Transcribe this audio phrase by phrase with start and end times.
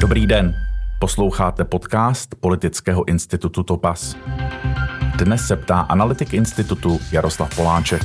[0.00, 0.54] Dobrý den.
[1.00, 4.16] Posloucháte podcast Politického institutu Topas.
[5.18, 8.02] Dnes se ptá analytik institutu Jaroslav Poláček.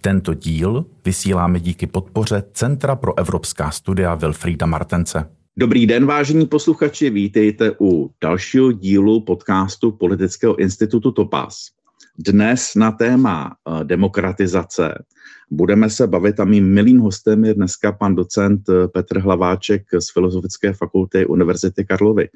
[0.00, 5.30] Tento díl vysíláme díky podpoře Centra pro evropská studia Wilfrida Martence.
[5.58, 11.77] Dobrý den, vážení posluchači, vítejte u dalšího dílu podcastu Politického institutu Topas.
[12.18, 15.04] Dnes na téma eh, demokratizace
[15.50, 20.12] budeme se bavit a mým milým hostem je dneska pan docent eh, Petr Hlaváček z
[20.12, 22.28] Filozofické fakulty Univerzity Karlovy.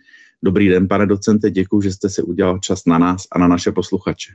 [0.44, 3.72] Dobrý den, pane docente, děkuji, že jste si udělal čas na nás a na naše
[3.72, 4.32] posluchače.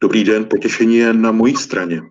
[0.00, 2.02] Dobrý den, potěšení je na mojí straně.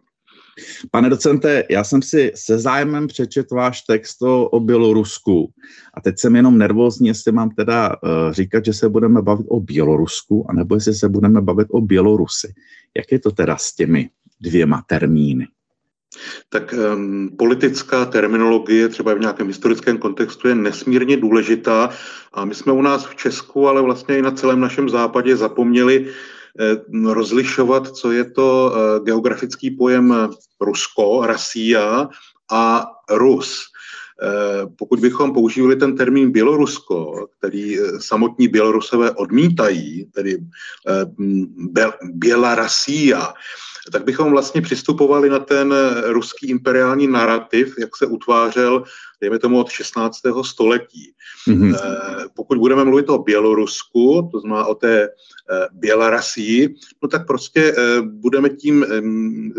[0.91, 5.51] Pane docente, já jsem si se zájmem přečet váš text o, o Bělorusku
[5.93, 9.59] a teď jsem jenom nervózní, jestli mám teda uh, říkat, že se budeme bavit o
[9.59, 12.53] Bělorusku, anebo jestli se budeme bavit o Bělorusi.
[12.97, 14.09] Jak je to teda s těmi
[14.41, 15.47] dvěma termíny?
[16.49, 21.89] Tak um, politická terminologie třeba v nějakém historickém kontextu je nesmírně důležitá
[22.33, 26.07] a my jsme u nás v Česku, ale vlastně i na celém našem západě zapomněli
[27.03, 30.29] rozlišovat, co je to eh, geografický pojem
[30.61, 32.09] Rusko, Rasia
[32.51, 33.74] a Rus.
[34.21, 40.37] Eh, pokud bychom používali ten termín Bělorusko, který samotní Bělorusové odmítají, tedy
[42.03, 43.33] Bělarasia,
[43.91, 45.73] tak bychom vlastně přistupovali na ten
[46.05, 48.83] ruský imperiální narrativ, jak se utvářel,
[49.21, 50.19] dejme tomu, od 16.
[50.45, 51.13] století.
[51.47, 51.77] Mm-hmm.
[52.35, 55.09] Pokud budeme mluvit o Bělorusku, to znamená o té
[55.71, 58.85] Bělarasii, no tak prostě budeme tím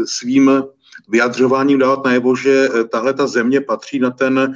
[0.04, 0.62] svým
[1.08, 4.54] vyjadřováním dávat najevo, že tahle ta země patří na ten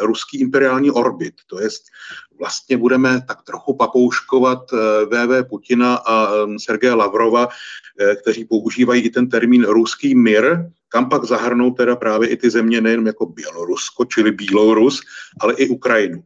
[0.00, 1.34] ruský imperiální orbit.
[1.46, 1.82] To jest
[2.38, 4.58] vlastně budeme tak trochu papouškovat
[5.06, 7.48] VV Putina a Sergeje Lavrova,
[8.00, 10.44] Eh, kteří používají i ten termín ruský mír,
[10.88, 15.00] kam pak zahrnou teda právě i ty země nejen jako Bělorusko, čili Bílorus,
[15.40, 16.22] ale i Ukrajinu.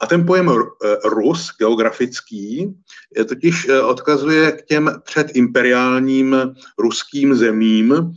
[0.00, 2.74] A ten pojem eh, Rus geografický
[3.16, 6.36] je totiž eh, odkazuje k těm předimperiálním
[6.78, 8.14] ruským zemím,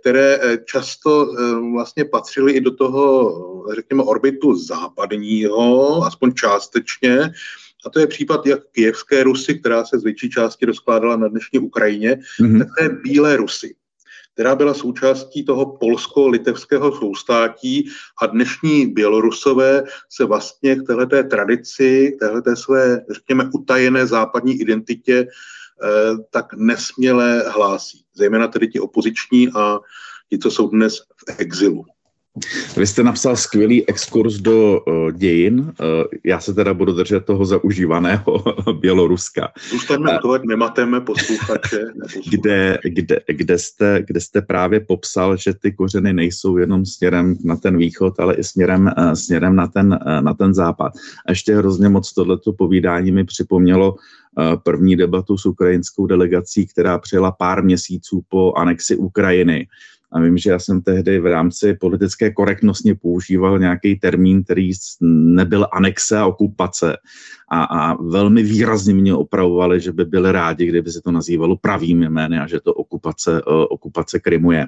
[0.00, 1.26] které často
[1.72, 3.32] vlastně patřily i do toho,
[3.74, 7.32] řekněme, orbitu západního, aspoň částečně,
[7.86, 11.58] a to je případ jak kijevské Rusy, která se z větší části rozkládala na dnešní
[11.58, 12.58] Ukrajině, mm-hmm.
[12.58, 13.74] tak té bílé Rusy,
[14.34, 17.88] která byla součástí toho polsko-litevského soustátí
[18.22, 25.26] a dnešní Bělorusové se vlastně k téhleté tradici, k téhleté své, řekněme, utajené západní identitě
[25.26, 25.88] eh,
[26.30, 28.04] tak nesměle hlásí.
[28.14, 29.78] Zejména tedy ti opoziční a
[30.30, 31.84] ti, co jsou dnes v exilu.
[32.76, 35.60] Vy jste napsal skvělý exkurs do uh, dějin.
[35.60, 35.66] Uh,
[36.24, 38.44] já se teda budu držet toho zaužívaného
[38.80, 39.52] Běloruska.
[39.70, 41.84] Zůstaňme uh, nemateme posluchače.
[42.30, 47.56] Kde, kde, kde, jste, kde jste právě popsal, že ty kořeny nejsou jenom směrem na
[47.56, 50.92] ten východ, ale i směrem, uh, směrem na, ten, uh, na ten západ.
[51.26, 53.96] A ještě hrozně moc tohleto povídání mi připomnělo
[54.62, 59.66] první debatu s ukrajinskou delegací, která přijela pár měsíců po anexi Ukrajiny
[60.12, 65.66] a vím, že já jsem tehdy v rámci politické korektnosti používal nějaký termín, který nebyl
[65.72, 66.96] anexe a okupace.
[67.48, 72.02] A, a velmi výrazně mě opravovali, že by byli rádi, kdyby se to nazývalo pravým
[72.02, 74.66] jmény a že to okupace, okupace Krymu je.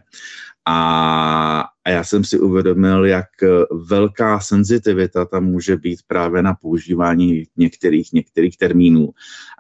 [0.67, 3.27] A, a já jsem si uvědomil, jak
[3.71, 9.11] velká senzitivita tam může být právě na používání některých, některých termínů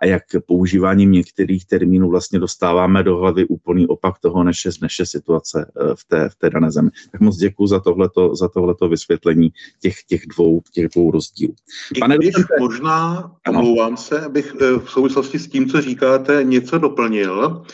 [0.02, 4.98] a jak používáním některých termínů vlastně dostáváme do hlavy úplný opak toho, než je, než
[4.98, 6.90] je situace eh, v té, v té dané zemi.
[7.12, 11.54] Tak moc děkuji za tohleto, za tohleto vysvětlení těch, těch, dvou, těch dvou rozdílů.
[12.00, 16.78] Pane když docente, možná, omlouvám se, abych eh, v souvislosti s tím, co říkáte, něco
[16.78, 17.64] doplnil.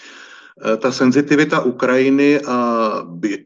[0.60, 2.56] Eh, ta senzitivita Ukrajiny a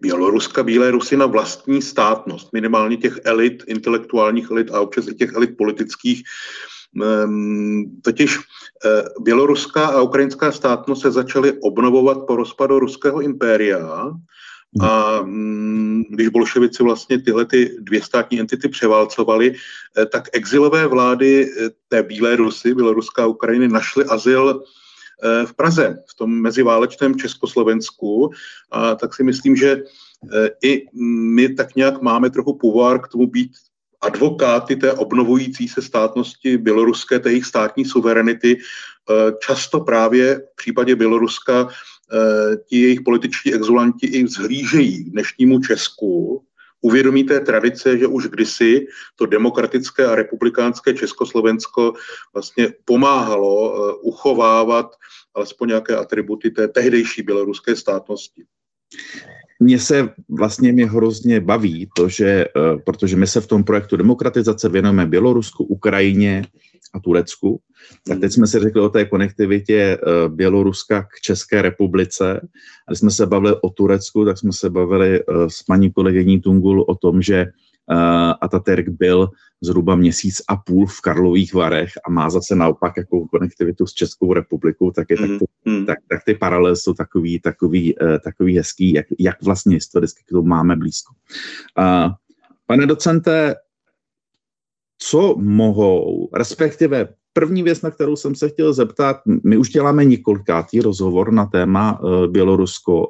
[0.00, 5.32] Běloruska, Bílé Rusy na vlastní státnost, minimálně těch elit, intelektuálních elit a občas i těch
[5.32, 6.22] elit politických.
[7.02, 14.10] Ehm, totiž eh, běloruská a ukrajinská státnost se začaly obnovovat po rozpadu ruského impéria
[14.80, 21.46] a mm, když bolševici vlastně tyhle ty dvě státní entity převálcovali, eh, tak exilové vlády
[21.88, 24.62] té Bílé Rusy, Běloruská a Ukrajiny, našly azyl
[25.46, 28.30] v Praze, v tom meziválečném Československu,
[28.70, 30.86] a tak si myslím, že eh, i
[31.34, 33.52] my tak nějak máme trochu půvár k tomu být
[34.00, 38.58] advokáty té obnovující se státnosti běloruské, té jejich státní suverenity.
[38.58, 41.68] Eh, často právě v případě Běloruska
[42.68, 46.44] ti jejich političtí exulanti i vzhlížejí dnešnímu Česku
[46.84, 48.86] uvědomí té tradice, že už kdysi
[49.16, 51.94] to demokratické a republikánské Československo
[52.34, 54.96] vlastně pomáhalo eh, uchovávat
[55.34, 58.44] alespoň nějaké atributy té tehdejší běloruské státnosti.
[59.60, 62.46] Mně se vlastně mě hrozně baví to, že,
[62.86, 66.44] protože my se v tom projektu demokratizace věnujeme Bělorusku, Ukrajině
[66.94, 67.60] a Turecku,
[68.06, 69.98] tak teď jsme si řekli o té konektivitě
[70.28, 72.40] Běloruska k České republice.
[72.88, 76.84] A když jsme se bavili o Turecku, tak jsme se bavili s paní kolegyní Tungul
[76.88, 77.46] o tom, že
[78.40, 79.28] Ataturk byl
[79.62, 84.32] zhruba měsíc a půl v Karlových Varech a má zase naopak jako konektivitu s Českou
[84.32, 85.86] republikou, tak, je, mm, tak, to, mm.
[85.86, 90.30] tak, tak ty paralely jsou takový, takový, uh, takový hezký, jak, jak vlastně historicky k
[90.30, 91.14] tomu máme blízko.
[91.78, 92.12] Uh,
[92.66, 93.54] pane docente,
[94.98, 100.80] co mohou, respektive První věc, na kterou jsem se chtěl zeptat, my už děláme několikátý
[100.80, 103.06] rozhovor na téma uh, Bělorusko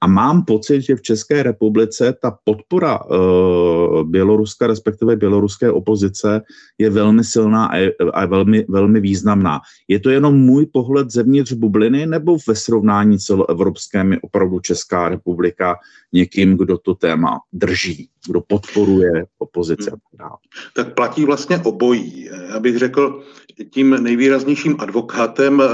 [0.00, 6.42] a mám pocit, že v České republice ta podpora uh, Běloruska, respektive běloruské opozice,
[6.78, 9.60] je velmi silná a, je, a velmi, velmi významná.
[9.88, 15.76] Je to jenom můj pohled zevnitř bubliny nebo ve srovnání celoevropském je opravdu Česká republika
[16.12, 19.90] někým, kdo to téma drží, kdo podporuje opozici?
[19.90, 20.30] Hmm.
[20.76, 22.28] Tak platí vlastně obojí.
[22.48, 23.22] Já bych řekl,
[23.70, 25.66] tím nejvýraznějším advokátem eh,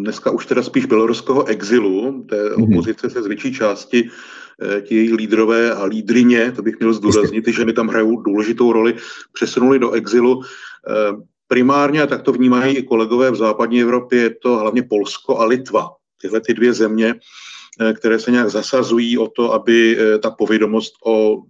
[0.00, 2.62] dneska už teda spíš běloruského exilu, té mhm.
[2.62, 4.08] opozice se zvětší části,
[4.62, 8.72] eh, ti její lídrové a lídrině, to bych měl zdůraznit, ty ženy tam hrajou důležitou
[8.72, 8.94] roli,
[9.32, 10.42] přesunuli do exilu.
[10.88, 15.38] Eh, primárně, a tak to vnímají i kolegové v západní Evropě, je to hlavně Polsko
[15.38, 15.90] a Litva.
[16.20, 17.14] Tyhle ty dvě země,
[17.94, 21.42] které se nějak zasazují o to, aby ta povědomost o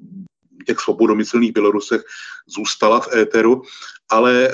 [0.64, 2.02] těch svobodomyslných Bělorusech
[2.46, 3.62] zůstala v éteru,
[4.10, 4.50] ale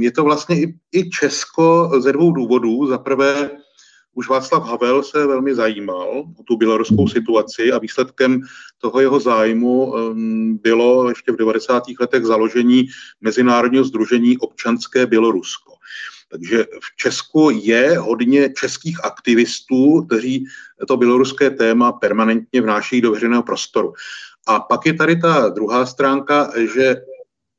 [0.00, 0.56] je to vlastně
[0.92, 2.86] i, Česko ze dvou důvodů.
[2.86, 3.50] Za prvé,
[4.14, 8.40] už Václav Havel se velmi zajímal o tu běloruskou situaci a výsledkem
[8.78, 9.94] toho jeho zájmu
[10.62, 11.82] bylo ještě v 90.
[12.00, 12.88] letech založení
[13.20, 15.72] Mezinárodního združení občanské Bělorusko.
[16.30, 20.44] Takže v Česku je hodně českých aktivistů, kteří
[20.88, 23.92] to běloruské téma permanentně vnášejí do veřejného prostoru.
[24.46, 26.96] A pak je tady ta druhá stránka, že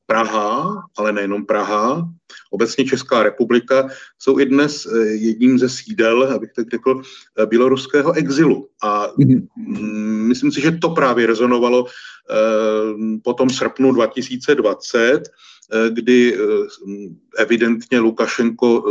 [0.06, 2.10] Praha, ale nejenom Praha,
[2.52, 3.88] obecně Česká republika,
[4.20, 7.02] jsou i dnes eh, jedním ze sídel, abych tak řekl,
[7.40, 8.68] eh, běloruského exilu.
[8.84, 15.22] A mm, myslím si, že to právě rezonovalo eh, po tom srpnu 2020,
[15.90, 16.38] kdy
[17.38, 18.84] evidentně Lukašenko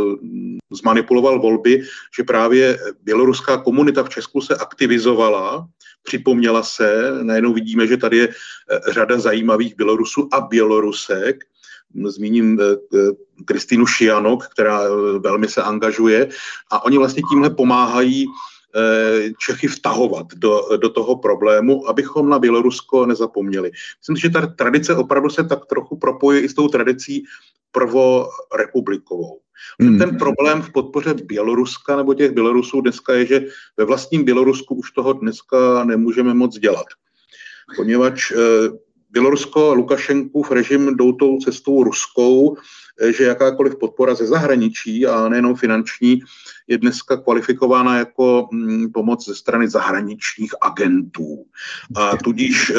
[0.71, 1.83] zmanipuloval volby,
[2.17, 5.67] že právě běloruská komunita v Česku se aktivizovala
[6.03, 7.11] připomněla se.
[7.21, 11.43] Najednou vidíme, že tady je eh, řada zajímavých Bělorusů a Bělorusek.
[12.05, 12.63] Zmíním eh,
[12.97, 12.97] eh,
[13.45, 14.81] Kristýnu Šianok, která
[15.19, 16.29] velmi se angažuje
[16.71, 18.25] a oni vlastně tímhle pomáhají
[19.37, 23.71] Čechy vtahovat do, do toho problému, abychom na Bělorusko nezapomněli.
[23.99, 27.23] Myslím, že ta tradice opravdu se tak trochu propojí i s tou tradicí
[27.71, 29.39] prvorepublikovou.
[29.81, 29.97] Hmm.
[29.97, 33.45] Ten problém v podpoře Běloruska nebo těch Bělorusů dneska je, že
[33.77, 36.85] ve vlastním Bělorusku už toho dneska nemůžeme moc dělat.
[37.75, 38.33] Poněvadž
[39.13, 42.57] Bělorusko, Lukašenkův režim jdou tou cestou ruskou,
[43.01, 46.19] eh, že jakákoliv podpora ze zahraničí a nejenom finanční
[46.67, 51.45] je dneska kvalifikována jako mm, pomoc ze strany zahraničních agentů.
[51.95, 52.73] A tudíž eh,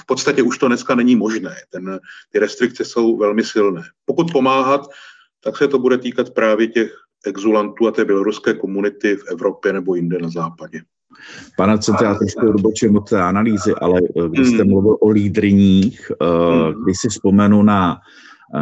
[0.00, 1.56] v podstatě už to dneska není možné.
[1.70, 2.00] Ten,
[2.32, 3.82] ty restrikce jsou velmi silné.
[4.04, 4.80] Pokud pomáhat,
[5.40, 6.90] tak se to bude týkat právě těch
[7.26, 10.82] exulantů a té běloruské komunity v Evropě nebo jinde na západě.
[11.56, 14.70] Pane Cente, já trošku odbočím od té analýzy, ale eh, když jste hmm.
[14.70, 16.84] mluvil o lídriních, eh, hmm.
[16.84, 18.00] když si vzpomenu na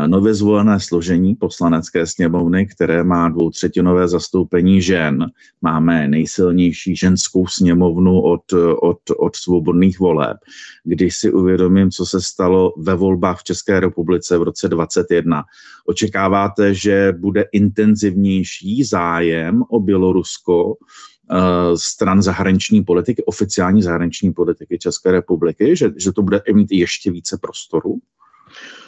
[0.07, 5.27] nově zvolené složení poslanecké sněmovny, které má dvoutřetinové zastoupení žen.
[5.63, 10.37] Máme nejsilnější ženskou sněmovnu od, od, od svobodných voleb.
[10.85, 15.45] Když si uvědomím, co se stalo ve volbách v České republice v roce 2021,
[15.87, 21.12] očekáváte, že bude intenzivnější zájem o Bělorusko eh,
[21.77, 27.39] stran zahraniční politiky, oficiální zahraniční politiky České republiky, že, že to bude mít ještě více
[27.39, 27.99] prostoru?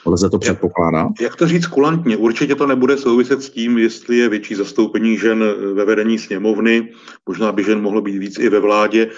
[0.07, 0.99] Lze to předpokládá?
[0.99, 2.17] Jak, jak to říct kulantně?
[2.17, 6.93] Určitě to nebude souviset s tím, jestli je větší zastoupení žen ve vedení sněmovny,
[7.27, 9.11] možná by žen mohlo být víc i ve vládě.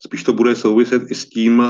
[0.00, 1.68] Spíš to bude souviset i s tím, eh,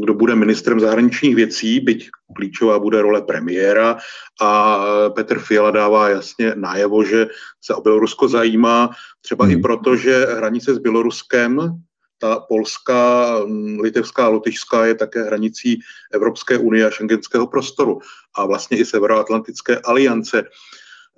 [0.00, 3.98] kdo bude ministrem zahraničních věcí, byť klíčová bude role premiéra
[4.40, 4.80] a
[5.14, 7.26] Petr Fiala dává jasně najevo, že
[7.60, 9.54] se o Bělorusko zajímá, třeba hmm.
[9.54, 11.78] i proto, že hranice s Běloruskem
[12.22, 15.80] ta polská, mm, litevská, lotyšská je také hranicí
[16.12, 17.98] Evropské unie a šengenského prostoru
[18.34, 20.44] a vlastně i Severoatlantické aliance.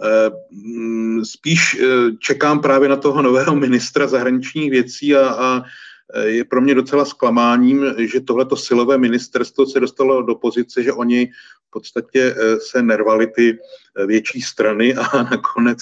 [0.02, 1.86] Eh, mm, spíš eh,
[2.18, 5.62] čekám právě na toho nového ministra zahraničních věcí a, a
[6.14, 10.92] eh, je pro mě docela zklamáním, že tohleto silové ministerstvo se dostalo do pozice, že
[10.92, 11.26] oni
[11.68, 12.34] v podstatě
[12.70, 13.58] se nervali ty
[14.06, 15.78] větší strany a nakonec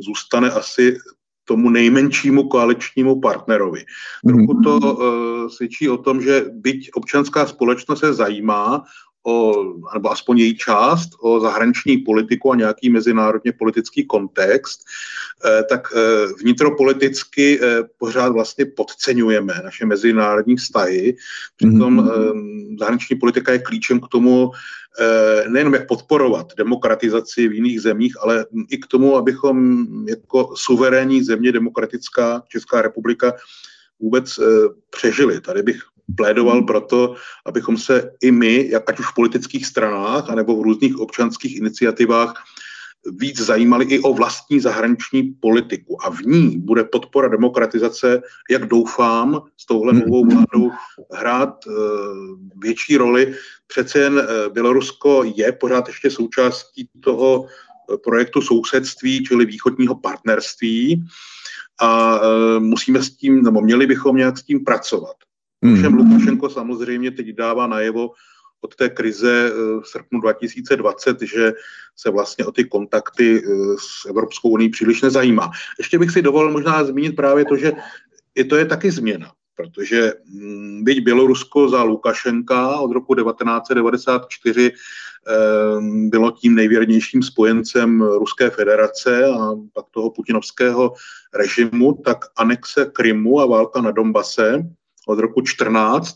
[0.00, 0.98] zůstane asi
[1.44, 3.84] tomu nejmenšímu koaličnímu partnerovi.
[4.26, 8.84] Trochu to uh, svědčí o tom, že byť občanská společnost se zajímá
[9.26, 9.64] o,
[9.94, 14.80] nebo aspoň její část, o zahraniční politiku a nějaký mezinárodně politický kontext,
[15.44, 21.16] eh, tak eh, vnitropoliticky eh, pořád vlastně podceňujeme naše mezinárodní vztahy.
[21.56, 22.78] Přitom mm-hmm.
[22.78, 24.50] zahraniční politika je klíčem k tomu,
[25.48, 31.52] nejenom jak podporovat demokratizaci v jiných zemích, ale i k tomu, abychom jako suverénní země
[31.52, 33.32] demokratická Česká republika
[34.00, 34.40] vůbec
[34.90, 35.40] přežili.
[35.40, 35.82] Tady bych
[36.16, 37.14] plédoval proto,
[37.46, 42.34] abychom se i my, jak ať už v politických stranách, anebo v různých občanských iniciativách,
[43.12, 46.06] víc zajímali i o vlastní zahraniční politiku.
[46.06, 50.00] A v ní bude podpora demokratizace, jak doufám, s touhle hmm.
[50.00, 50.70] novou vládou
[51.12, 51.74] hrát uh,
[52.56, 53.34] větší roli.
[53.66, 61.04] Přece jen uh, Bělorusko je pořád ještě součástí toho eh, projektu sousedství, čili východního partnerství
[61.80, 62.20] a
[62.58, 65.16] musíme s tím, nebo měli bychom nějak s tím pracovat.
[65.72, 65.98] Ovšem hmm.
[65.98, 68.10] Lukašenko samozřejmě teď dává najevo
[68.60, 71.52] od té krize eh, v srpnu 2020, že
[71.96, 75.50] se vlastně o ty kontakty eh, s Evropskou unii příliš nezajímá.
[75.78, 77.72] Ještě bych si dovolil možná zmínit právě to, že
[78.34, 84.72] i to je taky změna, protože hm, byť Bělorusko za Lukašenka od roku 1994
[85.26, 90.92] ehm, bylo tím nejvěrnějším spojencem Ruské federace a pak toho putinovského
[91.34, 94.64] režimu, tak anexe Krymu a válka na Donbase
[95.06, 96.14] od roku 14,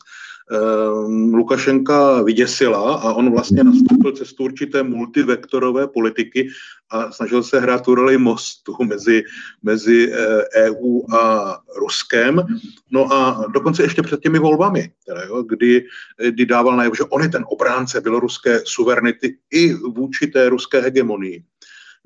[0.52, 6.48] ehm, Lukašenka vyděsila a on vlastně nastoupil cestu určité multivektorové politiky
[6.90, 9.22] a snažil se hrát tu roli mostu mezi,
[9.62, 10.12] mezi
[10.56, 12.42] EU eh, e a Ruskem.
[12.90, 15.84] No a dokonce ještě před těmi volbami, teda, jo, kdy,
[16.30, 21.44] kdy dával najevo, že on je ten obránce běloruské suverenity i vůči té ruské hegemonii.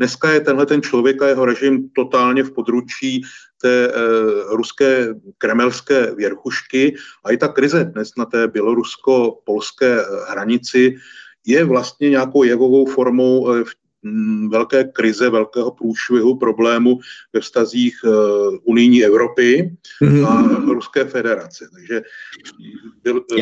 [0.03, 3.23] Dneska je tenhle ten člověk a jeho režim totálně v područí
[3.63, 3.91] té e,
[4.51, 6.95] ruské kremelské věrchušky
[7.25, 10.97] a i ta krize dnes na té bělorusko-polské eh, hranici
[11.47, 13.65] je vlastně nějakou jevovou formou e,
[14.49, 16.99] velké krize, velkého průšvihu, problému
[17.33, 18.09] ve vztazích e,
[18.65, 20.27] unijní Evropy mm-hmm.
[20.27, 21.69] a Ruské federace.
[21.73, 22.03] Takže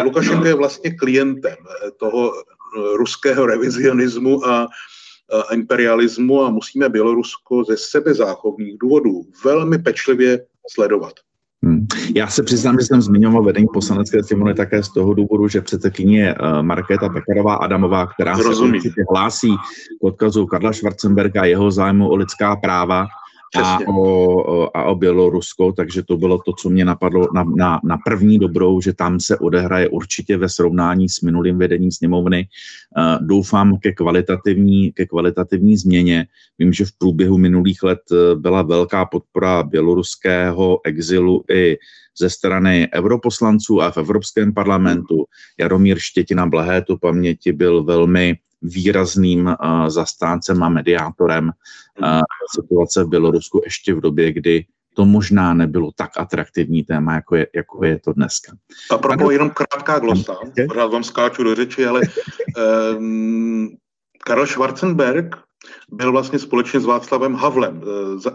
[0.04, 1.56] Lukašenko je vlastně klientem
[1.96, 2.32] toho
[2.96, 4.68] ruského revizionismu a
[5.52, 11.12] imperialismu a musíme Bělorusko ze sebezáchovných důvodů velmi pečlivě sledovat.
[11.62, 11.86] Hmm.
[12.14, 16.34] Já se přiznám, že jsem zmiňoval vedení poslanecké sněmovny také z toho důvodu, že předsedkyně
[16.34, 18.80] uh, Markéta Pekarová Adamová, která Rozumí.
[18.80, 19.56] se hlásí
[20.00, 23.06] k odkazu Karla Schwarzenberga a jeho zájmu o lidská práva,
[23.56, 27.98] a o, a o Bělorusko, takže to bylo to, co mě napadlo na, na, na
[28.04, 32.46] první dobrou, že tam se odehraje určitě ve srovnání s minulým vedením sněmovny.
[32.96, 36.26] Uh, doufám ke kvalitativní, ke kvalitativní změně.
[36.58, 41.78] Vím, že v průběhu minulých let e, byla velká podpora běloruského exilu i
[42.18, 45.24] ze strany europoslanců a v Evropském parlamentu.
[45.60, 51.50] Jaromír Štětina Blahé to paměti byl velmi výrazným uh, zastáncem a mediátorem
[52.02, 52.20] uh,
[52.54, 54.64] situace v Bělorusku ještě v době, kdy
[54.94, 58.52] to možná nebylo tak atraktivní téma, jako je, jako je to dneska.
[58.90, 60.36] A proto jenom krátká glosa,
[60.68, 62.00] pořád vám skáču do řeči, ale
[62.98, 63.68] um,
[64.24, 65.36] Karl Schwarzenberg
[65.90, 67.82] byl vlastně společně s Václavem Havlem,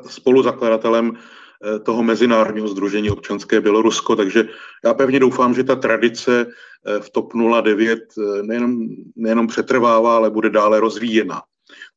[0.08, 1.44] spoluzakladatelem Eh,
[1.83, 4.47] toho Mezinárodního združení občanské Bělorusko, takže
[4.85, 6.45] já pevně doufám, že ta tradice
[6.85, 7.33] eh, v TOP
[7.63, 8.77] 09 eh, nejenom,
[9.15, 11.41] nejenom přetrvává, ale bude dále rozvíjena.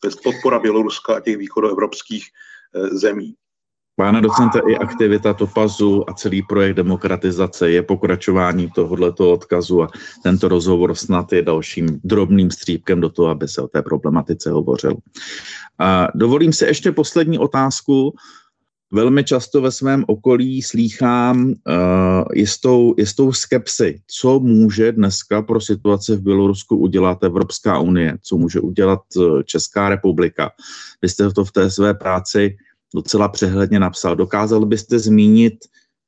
[0.01, 2.25] To je podpora Běloruska a těch východoevropských
[2.93, 3.35] zemí.
[3.99, 9.89] Pane docente, i aktivita Topazu a celý projekt demokratizace je pokračování tohoto odkazu a
[10.23, 14.95] tento rozhovor snad je dalším drobným střípkem do toho, aby se o té problematice hovořil.
[15.79, 18.15] A dovolím si ještě poslední otázku.
[18.93, 21.55] Velmi často ve svém okolí slýchám uh,
[22.35, 28.61] jistou, jistou skepsi, co může dneska pro situaci v Bělorusku udělat Evropská unie, co může
[28.61, 30.51] udělat uh, Česká republika.
[31.03, 32.57] Vy jste to v té své práci
[32.95, 34.17] docela přehledně napsal.
[34.17, 35.55] Dokázal byste zmínit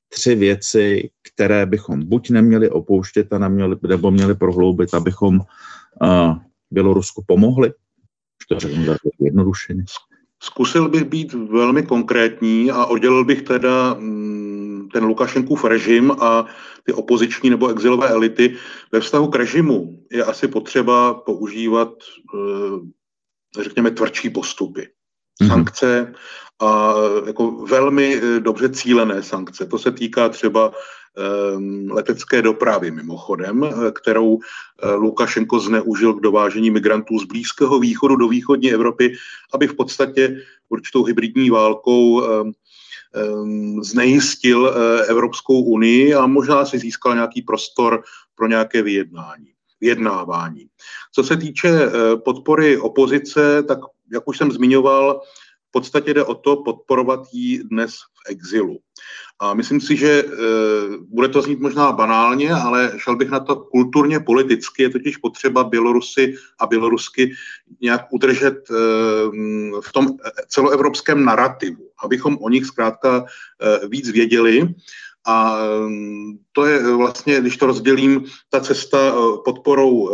[0.08, 6.36] tři věci, které bychom buď neměli opouštět a neměli, nebo měli prohloubit, abychom uh,
[6.70, 7.72] Bělorusku pomohli?
[8.48, 9.84] To řeknu jednodušeně.
[10.42, 16.46] Zkusil bych být velmi konkrétní a oddělil bych teda mm, ten Lukašenkův režim a
[16.84, 18.56] ty opoziční nebo exilové elity.
[18.92, 21.92] Ve vztahu k režimu je asi potřeba používat,
[22.34, 24.88] eh, řekněme, tvrdší postupy.
[25.40, 25.50] Mhm.
[25.50, 26.12] Sankce
[26.60, 26.94] a
[27.26, 29.66] jako velmi eh, dobře cílené sankce.
[29.66, 30.72] To se týká třeba
[31.90, 38.28] letecké dopravy mimochodem, eh, kterou eh, Lukašenko zneužil k dovážení migrantů z Blízkého východu do
[38.28, 39.14] východní Evropy,
[39.54, 40.36] aby v podstatě
[40.68, 42.22] určitou hybridní válkou
[43.82, 44.74] znejistil
[45.08, 48.02] Evropskou unii a možná si získal nějaký prostor
[48.34, 49.46] pro nějaké vyjednání
[49.80, 50.66] vyjednávání.
[51.12, 51.70] Co se týče
[52.24, 53.78] podpory opozice, tak
[54.12, 55.20] jak už jsem zmiňoval,
[55.72, 58.78] podstatě jde o to podporovat ji dnes v exilu.
[59.38, 60.26] A myslím si, že e,
[61.08, 64.82] bude to znít možná banálně, ale šel bych na to kulturně politicky.
[64.82, 67.32] Je totiž potřeba Bělorusy a Bělorusky
[67.80, 68.74] nějak udržet e,
[69.80, 70.06] v tom
[70.48, 74.74] celoevropském narrativu, abychom o nich zkrátka e, víc věděli.
[75.26, 75.58] A
[76.52, 79.14] to je vlastně, když to rozdělím, ta cesta
[79.44, 80.10] podporou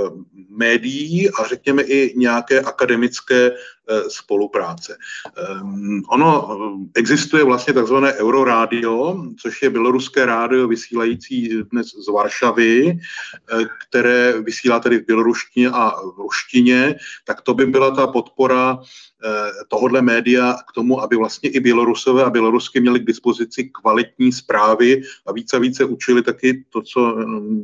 [0.56, 4.96] médií a řekněme i nějaké akademické eh, spolupráce.
[5.36, 12.90] Ehm, ono eh, existuje vlastně takzvané Eurorádio, což je běloruské rádio vysílající dnes z Varšavy,
[12.90, 18.78] eh, které vysílá tedy v běloruštině a v ruštině, tak to by byla ta podpora
[19.68, 25.02] tohohle média k tomu, aby vlastně i Bělorusové a Bělorusky měli k dispozici kvalitní zprávy
[25.26, 27.16] a více a více učili taky to, co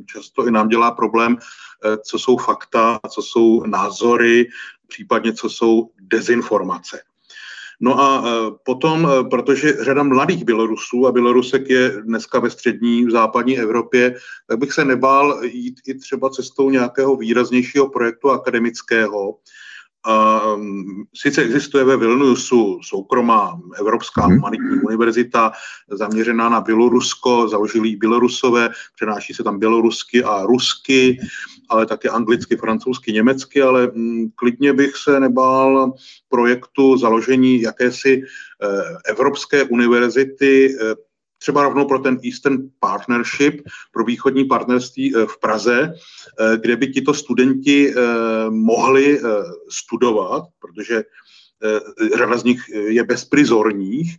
[0.06, 1.38] často i nám dělá problém,
[1.84, 4.48] Eh, co jsou fakta, co jsou názory,
[4.88, 7.00] případně co jsou dezinformace.
[7.80, 13.04] No a eh, potom, eh, protože řada mladých Bělorusů a Bělorusek je dneska ve střední,
[13.04, 14.14] v západní Evropě,
[14.48, 19.34] tak bych se nebál jít i třeba cestou nějakého výraznějšího projektu akademického,
[21.14, 24.36] sice existuje ve Vilniusu soukromá Evropská hmm.
[24.36, 25.52] humanitní univerzita
[25.90, 31.18] zaměřená na Bělorusko, založili ji Bělorusové, přenáší se tam bělorusky a rusky,
[31.68, 35.92] ale také anglicky, francouzsky, německy, ale mm, klidně bych se nebál
[36.28, 40.94] projektu založení jakési eh, Evropské univerzity eh,
[41.42, 46.86] třeba rovnou pro ten Eastern Partnership, pro východní partnerství eh, v Praze, eh, kde by
[46.86, 47.94] tito studenti eh,
[48.50, 49.20] mohli
[49.68, 51.02] studovat, protože
[52.16, 54.16] řada z nich je bezprizorních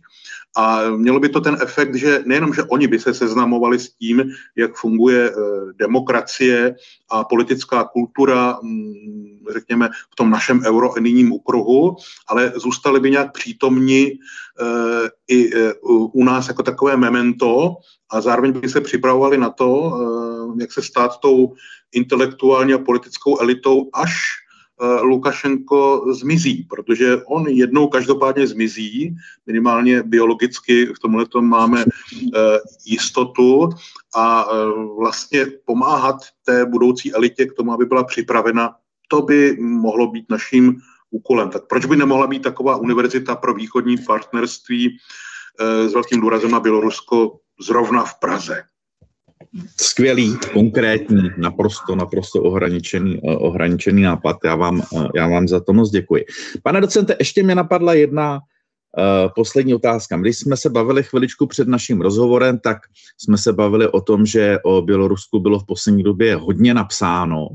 [0.56, 4.30] a mělo by to ten efekt, že nejenom, že oni by se seznamovali s tím,
[4.56, 5.32] jak funguje
[5.78, 6.76] demokracie
[7.10, 8.94] a politická kultura, mm,
[9.52, 11.96] řekněme, v tom našem euroenijním okruhu,
[12.28, 14.18] ale zůstali by nějak přítomni
[14.60, 15.72] Eh, i eh,
[16.12, 17.76] u nás jako takové memento
[18.10, 21.54] a zároveň by se připravovali na to, eh, jak se stát tou
[21.92, 24.14] intelektuální a politickou elitou, až
[25.02, 31.84] Lukašenko zmizí, protože on jednou každopádně zmizí, minimálně biologicky v tomhle máme
[32.84, 33.70] jistotu
[34.14, 34.48] a
[34.98, 38.76] vlastně pomáhat té budoucí elitě k tomu, aby byla připravena,
[39.08, 40.76] to by mohlo být naším
[41.10, 41.50] úkolem.
[41.50, 44.98] Tak proč by nemohla být taková univerzita pro východní partnerství
[45.60, 48.62] s velkým důrazem na Bělorusko zrovna v Praze?
[49.80, 54.36] Skvělý, konkrétní, naprosto, naprosto ohraničený, eh, ohraničený nápad.
[54.44, 56.24] Já vám, eh, já vám za to moc děkuji.
[56.62, 58.40] Pane docente, ještě mě napadla jedna
[58.98, 60.16] uh, poslední otázka.
[60.16, 62.78] Když jsme se bavili chviličku před naším rozhovorem, tak
[63.18, 67.48] jsme se bavili o tom, že o Bělorusku bylo v poslední době hodně napsáno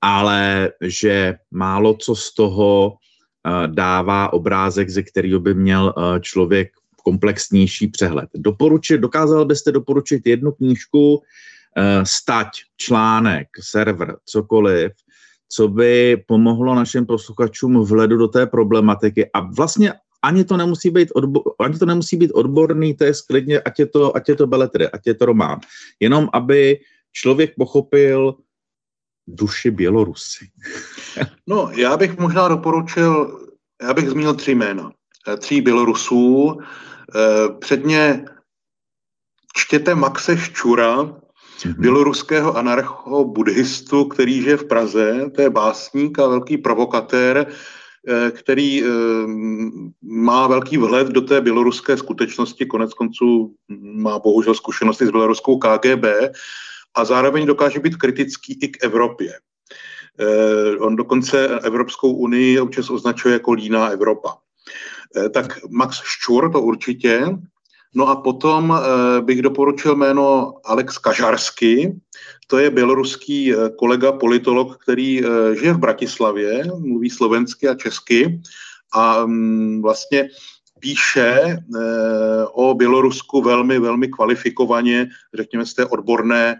[0.00, 2.94] ale že málo co z toho
[3.46, 6.68] eh, dává obrázek, ze kterého by měl eh, člověk
[7.04, 8.28] komplexnější přehled.
[8.34, 11.22] Doporučit, dokázal byste doporučit jednu knížku,
[11.76, 14.92] eh, stať, článek, server, cokoliv,
[15.48, 21.10] co by pomohlo našim posluchačům vhledu do té problematiky a vlastně ani to nemusí být,
[21.10, 24.90] odbo- ani to nemusí být odborný test, klidně, ať je to, ať je to beletry,
[24.90, 25.60] ať je to román.
[26.00, 26.80] Jenom, aby
[27.12, 28.34] člověk pochopil,
[29.26, 30.50] duši Bělorusy?
[31.46, 33.40] no, já bych možná doporučil,
[33.82, 34.92] já bych zmínil tři jména.
[35.28, 36.58] Eh, tří Bělorusů.
[37.14, 38.24] Eh, předně
[39.56, 41.74] čtěte Maxe Ščura, mm-hmm.
[41.78, 45.30] běloruského anarcho-buddhistu, který žije v Praze.
[45.34, 47.46] To je básník a velký provokatér,
[48.08, 48.82] eh, který
[50.02, 56.04] má velký vhled do té běloruské skutečnosti, konec konců má bohužel zkušenosti s běloruskou KGB
[56.94, 59.32] a zároveň dokáže být kritický i k Evropě.
[60.78, 64.38] On dokonce Evropskou unii občas označuje jako líná Evropa.
[65.16, 67.26] Eh, tak Max Ščur to určitě.
[67.94, 72.00] No a potom eh, bych doporučil jméno Alex Kažarsky.
[72.46, 75.22] To je běloruský kolega politolog, který
[75.60, 78.40] žije v Bratislavě, mluví slovensky a česky
[78.92, 80.28] a mm, vlastně
[80.80, 81.58] píše eh,
[82.52, 86.58] o Bělorusku velmi, velmi kvalifikovaně, řekněme z té odborné eh,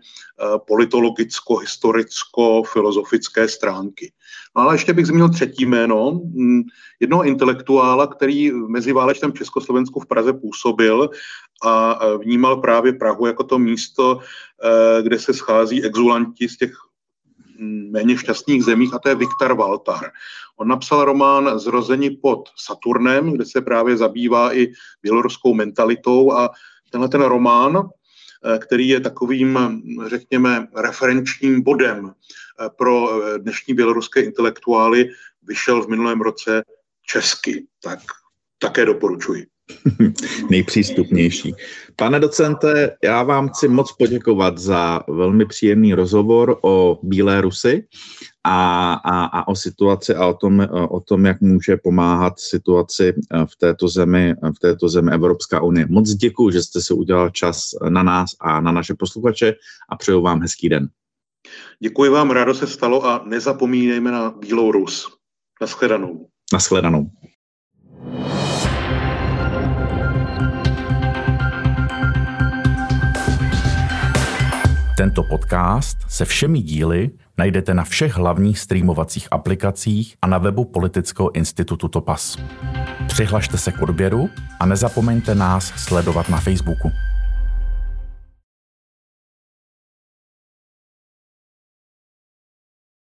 [0.67, 4.13] politologicko-historicko-filozofické stránky.
[4.57, 6.63] No ale ještě bych zmínil třetí jméno, hm,
[7.01, 11.11] jednoho intelektuála, který v meziválečném Československu v Praze působil
[11.63, 16.88] a vnímal právě Prahu jako to místo, eh, kde se schází exulanti z těch
[17.91, 20.11] méně šťastných zemích, a to je Viktor Valtar.
[20.57, 26.51] On napsal román Zrození pod Saturnem, kde se právě zabývá i běloruskou mentalitou a
[26.91, 27.89] tenhle ten román,
[28.45, 29.59] eh, který je takovým,
[30.07, 35.11] řekněme, referenčním bodem eh, pro dnešní běloruské intelektuály,
[35.43, 36.63] vyšel v minulém roce
[37.03, 37.67] česky.
[37.83, 37.99] Tak
[38.59, 39.47] také doporučuji.
[40.51, 41.55] nejpřístupnější.
[41.97, 47.87] Pane docente, já vám chci moc poděkovat za velmi příjemný rozhovor o Bílé Rusy
[48.45, 53.15] a, a, a o situaci a o tom, o tom, jak může pomáhat situaci
[53.47, 55.87] v této zemi, v této zemi Evropská unie.
[55.91, 59.55] Moc děkuji, že jste si udělal čas na nás a na naše posluchače
[59.89, 60.89] a přeju vám hezký den.
[61.81, 65.07] Děkuji vám, rádo se stalo a nezapomínejme na Bílou Rus.
[65.61, 66.29] Naschledanou.
[66.53, 67.11] Naschledanou.
[74.99, 81.37] Tento podcast se všemi díly najdete na všech hlavních streamovacích aplikacích a na webu Politického
[81.37, 82.37] institutu Topas.
[83.07, 84.31] Přihlašte se k odběru
[84.61, 86.91] a nezapomeňte nás sledovat na Facebooku.